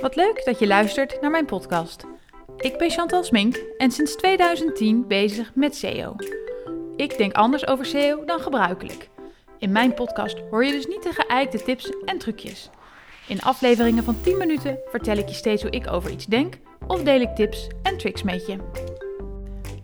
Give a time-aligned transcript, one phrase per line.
[0.00, 2.04] Wat leuk dat je luistert naar mijn podcast.
[2.56, 6.16] Ik ben Chantal Smink en sinds 2010 bezig met SEO.
[6.96, 9.08] Ik denk anders over SEO dan gebruikelijk.
[9.58, 12.70] In mijn podcast hoor je dus niet de geëikte tips en trucjes.
[13.28, 17.02] In afleveringen van 10 minuten vertel ik je steeds hoe ik over iets denk of
[17.02, 18.56] deel ik tips en tricks met je.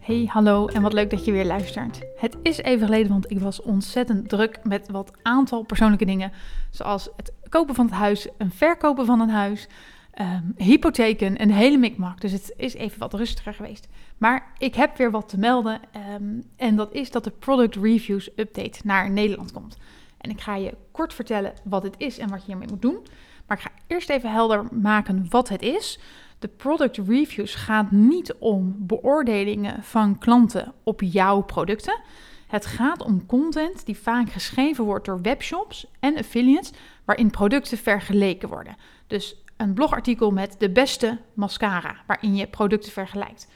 [0.00, 2.00] Hey, hallo en wat leuk dat je weer luistert.
[2.16, 6.32] Het is even geleden, want ik was ontzettend druk met wat aantal persoonlijke dingen.
[6.70, 9.68] Zoals het kopen van het huis, een verkopen van een huis,
[10.20, 12.20] um, hypotheken, een hele mikmak.
[12.20, 13.88] Dus het is even wat rustiger geweest.
[14.18, 15.80] Maar ik heb weer wat te melden.
[15.92, 19.76] Ehm, en dat is dat de Product Reviews Update naar Nederland komt.
[20.18, 23.06] En ik ga je kort vertellen wat het is en wat je hiermee moet doen.
[23.46, 25.98] Maar ik ga eerst even helder maken wat het is.
[26.38, 32.00] De product reviews gaat niet om beoordelingen van klanten op jouw producten.
[32.46, 36.72] Het gaat om content die vaak geschreven wordt door webshops en affiliates,
[37.04, 38.76] waarin producten vergeleken worden.
[39.06, 43.48] Dus een blogartikel met de beste mascara, waarin je producten vergelijkt.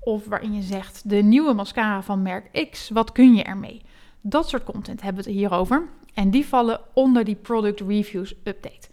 [0.00, 3.82] Of waarin je zegt de nieuwe mascara van merk X, wat kun je ermee?
[4.20, 5.88] Dat soort content hebben we het hierover.
[6.14, 8.88] En die vallen onder die product reviews update.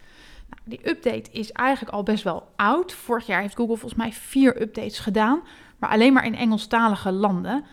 [0.49, 2.93] Nou, die update is eigenlijk al best wel oud.
[2.93, 5.41] Vorig jaar heeft Google volgens mij vier updates gedaan,
[5.77, 7.64] maar alleen maar in Engelstalige landen.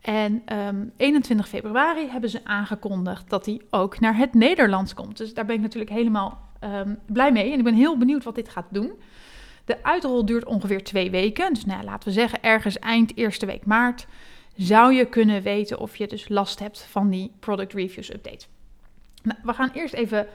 [0.00, 0.42] En
[0.96, 5.16] 21 ehm, februari hebben ze aangekondigd dat hij ook naar het Nederlands komt.
[5.16, 7.52] Dus daar ben ik natuurlijk helemaal Ehm, blij mee.
[7.52, 8.92] En ik ben heel benieuwd wat dit gaat doen.
[9.64, 11.54] De uitrol duurt ongeveer twee weken.
[11.54, 14.06] Dus nou, laten we zeggen, ergens eind eerste week maart
[14.56, 18.46] zou je kunnen weten of je dus last hebt van die product reviews update.
[19.22, 20.26] Nou, we gaan eerst even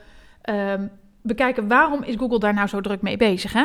[0.50, 0.90] um,
[1.22, 3.52] bekijken waarom is Google daar nou zo druk mee bezig.
[3.52, 3.64] Hè?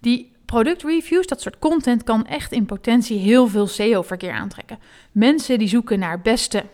[0.00, 4.78] Die product reviews, dat soort content, kan echt in potentie heel veel SEO-verkeer aantrekken.
[5.12, 6.64] Mensen die zoeken naar beste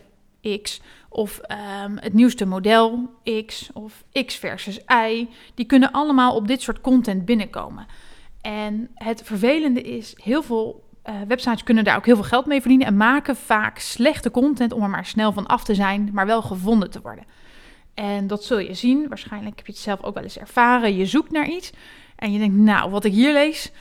[0.61, 0.81] X
[1.13, 3.09] of ehm, het nieuwste model
[3.45, 5.27] X of X versus Y.
[5.53, 7.85] Die kunnen allemaal op dit soort content binnenkomen.
[8.41, 12.59] En het vervelende is, heel veel uh, websites kunnen daar ook heel veel geld mee
[12.59, 16.25] verdienen en maken vaak slechte content om er maar snel van af te zijn, maar
[16.25, 17.25] wel gevonden te worden.
[17.93, 20.95] En dat zul je zien, waarschijnlijk heb je het zelf ook wel eens ervaren.
[20.95, 21.71] Je zoekt naar iets
[22.15, 23.71] en je denkt, nou, wat ik hier lees,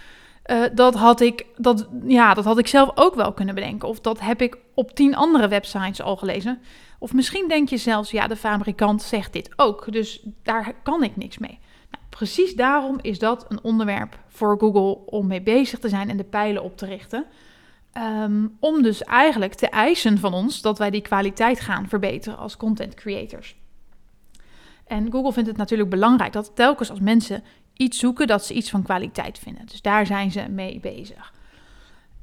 [0.46, 3.88] uh, dat, had ik, dat, ja, dat had ik zelf ook wel kunnen bedenken.
[3.88, 6.60] Of dat heb ik op tien andere websites al gelezen.
[6.98, 11.16] Of misschien denk je zelfs, ja, de fabrikant zegt dit ook, dus daar kan ik
[11.16, 11.58] niks mee.
[11.90, 16.16] Nou, precies daarom is dat een onderwerp voor Google om mee bezig te zijn en
[16.16, 17.24] de pijlen op te richten.
[18.22, 22.56] Um, om dus eigenlijk te eisen van ons dat wij die kwaliteit gaan verbeteren als
[22.56, 23.56] content creators.
[24.86, 27.42] En Google vindt het natuurlijk belangrijk dat telkens als mensen
[27.82, 29.66] iets zoeken, dat ze iets van kwaliteit vinden.
[29.66, 31.32] Dus daar zijn ze mee bezig.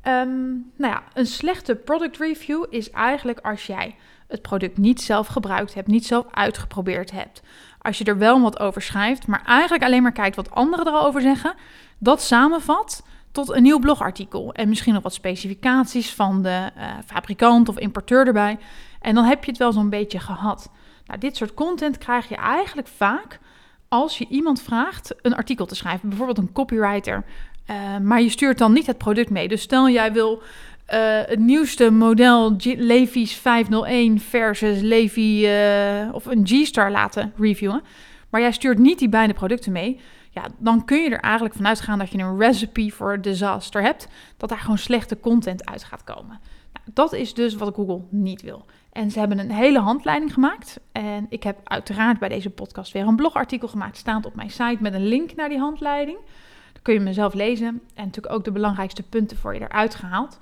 [0.07, 3.95] Um, nou ja, een slechte product review is eigenlijk als jij
[4.27, 7.41] het product niet zelf gebruikt hebt, niet zelf uitgeprobeerd hebt.
[7.79, 11.21] Als je er wel wat over schrijft, maar eigenlijk alleen maar kijkt wat anderen erover
[11.21, 11.53] zeggen,
[11.97, 14.53] dat samenvat tot een nieuw blogartikel.
[14.53, 18.57] En misschien nog wat specificaties van de uh, fabrikant of importeur erbij.
[19.01, 20.69] En dan heb je het wel zo'n beetje gehad.
[21.05, 23.39] Nou, dit soort content krijg je eigenlijk vaak
[23.89, 27.23] als je iemand vraagt een artikel te schrijven, bijvoorbeeld een copywriter,
[27.69, 29.47] uh, maar je stuurt dan niet het product mee.
[29.47, 30.41] Dus stel jij wil
[30.93, 37.81] uh, het nieuwste model Levi's 501 versus Levi uh, of een G-Star laten reviewen,
[38.29, 39.99] maar jij stuurt niet die beide producten mee,
[40.29, 44.07] ja, dan kun je er eigenlijk vanuit gaan dat je een recipe voor disaster hebt,
[44.37, 46.39] dat daar gewoon slechte content uit gaat komen.
[46.73, 48.65] Nou, dat is dus wat Google niet wil.
[48.91, 50.79] En ze hebben een hele handleiding gemaakt.
[50.91, 54.77] En ik heb uiteraard bij deze podcast weer een blogartikel gemaakt, staand op mijn site
[54.79, 56.17] met een link naar die handleiding.
[56.73, 60.39] Dan kun je mezelf lezen en natuurlijk ook de belangrijkste punten voor je eruit gehaald.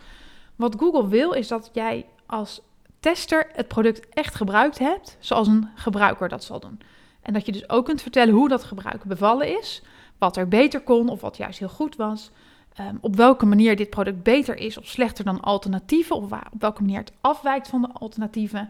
[0.55, 2.61] Wat Google wil is dat jij als
[2.99, 6.79] tester het product echt gebruikt hebt, zoals een gebruiker dat zal doen.
[7.21, 9.83] En dat je dus ook kunt vertellen hoe dat gebruik bevallen is,
[10.17, 12.31] wat er beter kon of wat juist heel goed was.
[12.77, 16.81] Ehm, op welke manier dit product beter is of slechter dan alternatieven, of op welke
[16.81, 18.69] manier het afwijkt van de alternatieven.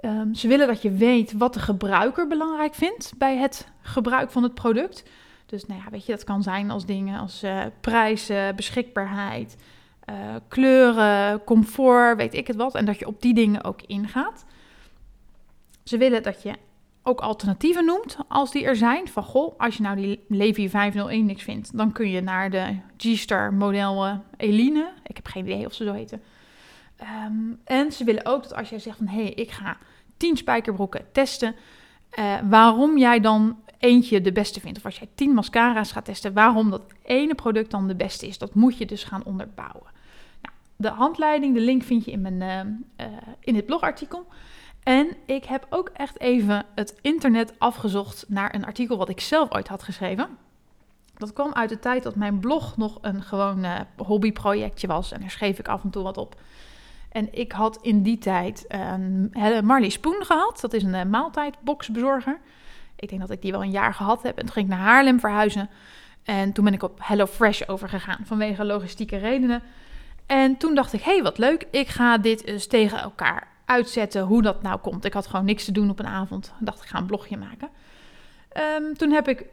[0.00, 4.42] Um, ze willen dat je weet wat de gebruiker belangrijk vindt bij het gebruik van
[4.42, 5.04] het product.
[5.46, 9.56] Dus nou ja, weet je, dat kan zijn als dingen als uh, prijzen, beschikbaarheid,
[10.10, 12.74] uh, kleuren, comfort, weet ik het wat.
[12.74, 14.44] En dat je op die dingen ook ingaat.
[15.84, 16.52] Ze willen dat je
[17.06, 19.08] ook alternatieven noemt als die er zijn.
[19.08, 22.76] Van goh, als je nou die Levi 501 niks vindt, dan kun je naar de
[22.96, 24.92] G-Star model Eline.
[25.06, 26.22] Ik heb geen idee of ze zo heten.
[27.26, 29.76] Um, en ze willen ook dat als jij zegt van hé, hey, ik ga
[30.16, 31.54] 10 spijkerbroeken testen,
[32.18, 34.78] uh, waarom jij dan eentje de beste vindt.
[34.78, 38.38] Of als jij 10 mascara's gaat testen, waarom dat ene product dan de beste is.
[38.38, 39.90] Dat moet je dus gaan onderbouwen.
[40.42, 42.42] Nou, de handleiding, de link vind je in, mijn,
[43.00, 43.06] uh,
[43.40, 44.26] in het blogartikel.
[44.86, 49.52] En ik heb ook echt even het internet afgezocht naar een artikel wat ik zelf
[49.52, 50.28] ooit had geschreven.
[51.16, 55.12] Dat kwam uit de tijd dat mijn blog nog een gewoon uh, hobbyprojectje was.
[55.12, 56.40] En daar schreef ik af en toe wat op.
[57.08, 59.32] En ik had in die tijd een
[59.64, 60.60] Marley Spoon gehad.
[60.60, 62.38] Dat is een uh, maaltijdboxbezorger.
[62.96, 64.38] Ik denk dat ik die wel een jaar gehad heb.
[64.38, 65.70] En toen ging ik naar Haarlem verhuizen.
[66.24, 69.62] En toen ben ik op HelloFresh overgegaan vanwege logistieke redenen.
[70.26, 71.66] En toen dacht ik, hé, hey, wat leuk.
[71.70, 75.04] Ik ga dit eens tegen elkaar uitzetten hoe dat nou komt.
[75.04, 76.52] Ik had gewoon niks te doen op een avond.
[76.60, 77.68] Ik dacht, ik ga een blogje maken.
[78.48, 79.44] Ehm, toen heb ik...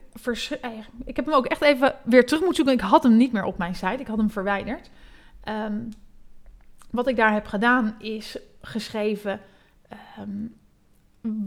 [0.61, 0.71] Eh,
[1.05, 2.85] ik heb hem ook echt even weer terug moeten zoeken.
[2.85, 3.99] Ik had hem niet meer op mijn site.
[3.99, 4.89] Ik had hem verwijderd.
[5.43, 5.77] Ehm,
[6.91, 9.39] wat ik daar heb gedaan is geschreven...
[9.89, 10.45] Ehm,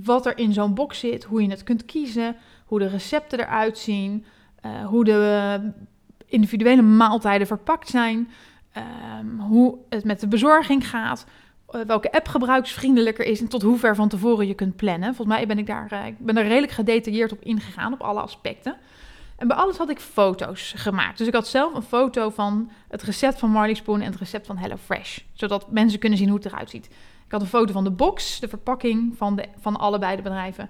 [0.05, 3.79] wat er in zo'n box zit, hoe je het kunt kiezen, hoe de recepten eruit
[3.79, 4.25] zien,
[4.67, 5.61] uh, hoe de
[6.27, 8.31] individuele maaltijden verpakt zijn,
[9.39, 11.27] hoe het met de bezorging gaat,
[11.87, 15.15] welke app gebruiksvriendelijker is en tot hoe ver van tevoren je kunt plannen.
[15.15, 18.77] Volgens mij ben ik daar uh, ik ben redelijk gedetailleerd op ingegaan, op alle aspecten.
[19.37, 21.19] En bij alles had ik foto's gemaakt.
[21.19, 24.47] Dus ik had zelf een foto van het recept van Marley Spoon en het recept
[24.47, 25.19] van HelloFresh.
[25.33, 26.87] Zodat mensen kunnen zien hoe het eruit ziet.
[27.27, 30.69] Ik had een foto van de box, de verpakking van, de, van allebei de bedrijven.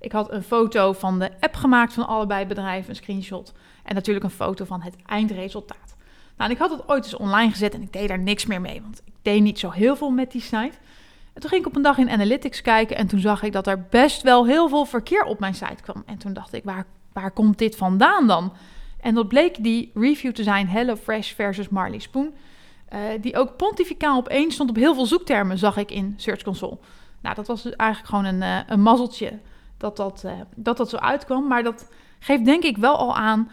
[0.00, 3.52] Ik had een foto van de app gemaakt van allebei bedrijven, een screenshot.
[3.82, 5.96] En natuurlijk een foto van het eindresultaat.
[6.38, 8.82] Nou, ik had het ooit eens online gezet en ik deed daar niks meer mee,
[8.82, 10.76] want ik deed niet zo heel veel met die site.
[11.32, 13.66] En toen ging ik op een dag in Analytics kijken en toen zag ik dat
[13.66, 16.02] er best wel heel veel verkeer op mijn site kwam.
[16.06, 18.52] En toen dacht ik, waar, waar komt dit vandaan dan?
[19.00, 22.32] En dat bleek die review te zijn HelloFresh versus Marley Spoon.
[22.92, 26.78] Uh, die ook pontificaal opeens stond op heel veel zoektermen, zag ik in Search Console.
[27.20, 29.38] Nou, dat was dus eigenlijk gewoon een, uh, een mazzeltje
[29.76, 31.46] dat dat, uh, dat dat zo uitkwam.
[31.46, 31.88] Maar dat
[32.18, 33.50] geeft denk ik wel al aan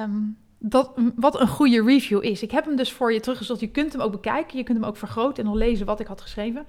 [0.00, 2.42] um, dat, wat een goede review is.
[2.42, 3.60] Ik heb hem dus voor je teruggezocht.
[3.60, 4.58] Je kunt hem ook bekijken.
[4.58, 6.66] Je kunt hem ook vergroten en nog lezen wat ik had geschreven.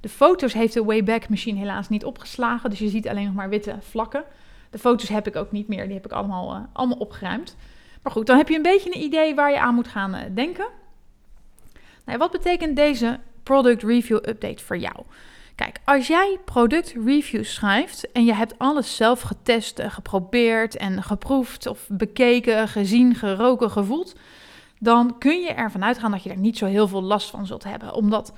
[0.00, 2.70] De foto's heeft de Wayback Machine helaas niet opgeslagen.
[2.70, 4.24] Dus je ziet alleen nog maar witte vlakken.
[4.70, 5.84] De foto's heb ik ook niet meer.
[5.84, 7.56] Die heb ik allemaal, allemaal opgeruimd.
[8.02, 10.66] Maar goed, dan heb je een beetje een idee waar je aan moet gaan denken.
[12.04, 14.96] Nou, wat betekent deze product review update voor jou?
[15.54, 21.66] Kijk, als jij product reviews schrijft en je hebt alles zelf getest, geprobeerd en geproefd
[21.66, 24.16] of bekeken, gezien, geroken, gevoeld,
[24.78, 27.64] dan kun je ervan uitgaan dat je er niet zo heel veel last van zult
[27.64, 27.94] hebben.
[27.94, 28.32] Omdat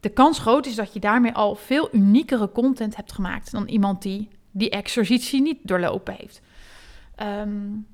[0.00, 4.02] de kans groot is dat je daarmee al veel uniekere content hebt gemaakt dan iemand
[4.02, 6.40] die die exercitie niet doorlopen heeft.
[7.22, 7.86] Um,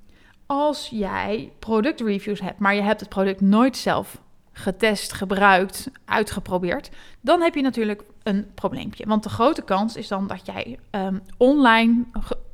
[0.46, 4.22] als jij productreviews hebt, maar je hebt het product nooit zelf
[4.62, 9.06] getest, gebruikt, uitgeprobeerd, dan heb je natuurlijk een probleempje.
[9.06, 12.04] Want de grote kans is dan dat jij um, online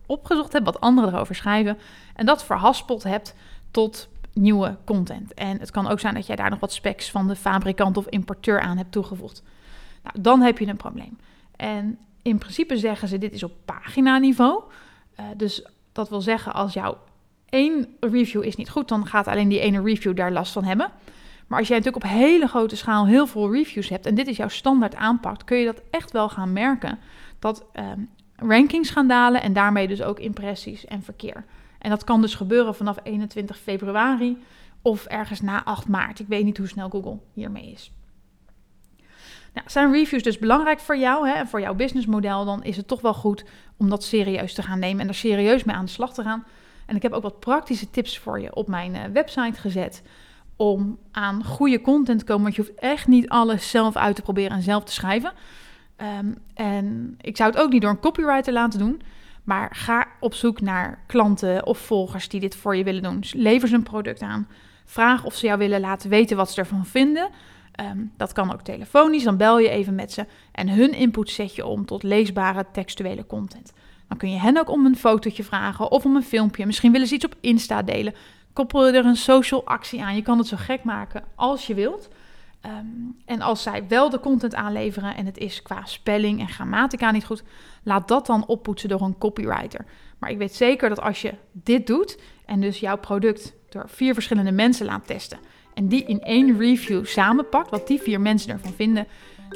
[0.07, 1.79] opgezocht hebt wat anderen erover schrijven
[2.15, 3.35] en dat verhaspeld hebt
[3.71, 5.35] tot nieuwe content.
[5.35, 8.07] En het kan ook zijn dat jij daar nog wat specs van de fabrikant of
[8.07, 9.43] importeur aan hebt toegevoegd.
[10.03, 11.19] Nou, dan heb je een probleem.
[11.57, 14.63] En in principe zeggen ze dit is op paginaniveau.
[15.21, 16.99] Uh, dus dat wil zeggen als jouw
[17.49, 20.91] één review is niet goed, dan gaat alleen die ene review daar last van hebben.
[21.49, 24.37] Maar als jij natuurlijk op hele grote schaal heel veel reviews hebt en dit is
[24.37, 26.99] jouw standaard aanpak, kun je dat echt wel gaan merken.
[27.39, 31.45] Dat um, rankings gaan dalen en daarmee dus ook impressies en verkeer.
[31.79, 34.39] En dat kan dus gebeuren vanaf 21 februari
[34.83, 36.19] of ergens na 8 maart.
[36.19, 37.93] Ik weet niet hoe snel Google hiermee is.
[39.55, 42.89] Nou, zijn reviews dus belangrijk voor jou hè, en voor jouw businessmodel, dan is het
[42.89, 43.45] toch wel goed
[43.77, 46.45] om dat serieus te gaan nemen en er serieus mee aan de slag te gaan.
[46.87, 50.03] En ik heb ook wat praktische tips voor je op mijn uh, website gezet
[50.59, 52.43] om aan goede content te komen.
[52.43, 55.33] Want je hoeft echt niet alles zelf uit te proberen en zelf te schrijven.
[56.19, 59.03] Um, en ik zou het ook niet door een copywriter laten doen.
[59.45, 63.21] Maar ga op zoek naar klanten of volgers die dit voor je willen doen.
[63.21, 64.49] Dus lever ze een product aan.
[64.85, 67.29] Vraag of ze jou willen laten weten wat ze ervan vinden.
[67.81, 69.25] Um, dat kan ook telefonisch.
[69.25, 70.27] Dan bel je even met ze.
[70.53, 73.73] En hun input zet je om tot leesbare textuele content.
[74.09, 76.67] Dan kun je hen ook om een fotootje vragen of om een filmpje.
[76.67, 78.15] Misschien willen ze iets op Insta delen
[78.59, 80.15] koppel er een social actie aan.
[80.15, 82.09] Je kan het zo gek maken als je wilt.
[82.67, 87.11] Um, en als zij wel de content aanleveren en het is qua spelling en grammatica
[87.11, 87.43] niet goed,
[87.83, 89.85] laat dat dan oppoetsen door een copywriter.
[90.19, 94.15] Maar ik weet zeker dat als je dit doet en dus jouw product door vier
[94.15, 95.39] verschillende mensen laat testen
[95.79, 99.07] en die in één review samenpakt, wat die vier mensen ervan vinden,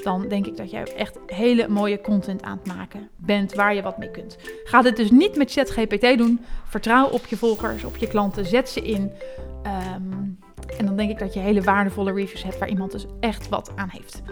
[0.02, 3.83] dan denk ik dat jij echt hele mooie content aan het maken bent waar je
[3.83, 4.37] wat mee kunt.
[4.64, 6.41] Ga dit dus niet met ChatGPT doen.
[6.64, 9.12] Vertrouw op je volgers, op je klanten, zet ze in.
[9.97, 10.38] Um,
[10.79, 13.73] en dan denk ik dat je hele waardevolle reviews hebt waar iemand dus echt wat
[13.76, 14.23] aan heeft.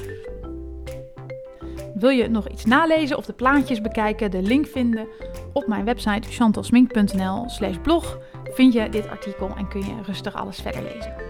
[1.94, 5.08] Wil je nog iets nalezen of de plaatjes bekijken, de link vinden
[5.52, 10.60] op mijn website chantalsmink.nl slash blog vind je dit artikel en kun je rustig alles
[10.60, 11.29] verder lezen.